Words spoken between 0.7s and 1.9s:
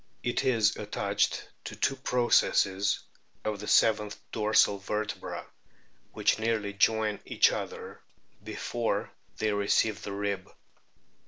attached to